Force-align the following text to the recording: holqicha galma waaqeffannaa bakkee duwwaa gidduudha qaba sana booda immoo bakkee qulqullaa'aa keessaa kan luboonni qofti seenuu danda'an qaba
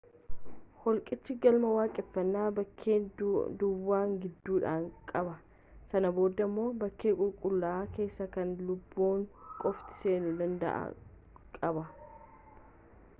holqicha 0.83 1.33
galma 1.41 1.73
waaqeffannaa 1.77 2.49
bakkee 2.59 2.95
duwwaa 3.59 4.01
gidduudha 4.23 4.73
qaba 5.11 5.35
sana 5.91 6.07
booda 6.17 6.43
immoo 6.49 6.71
bakkee 6.85 7.13
qulqullaa'aa 7.19 7.85
keessaa 7.99 8.29
kan 8.37 8.49
luboonni 8.71 9.31
qofti 9.65 9.99
seenuu 10.03 10.35
danda'an 10.39 10.91
qaba 11.59 11.83